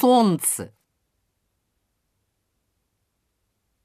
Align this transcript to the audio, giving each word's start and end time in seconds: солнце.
солнце. 0.00 0.72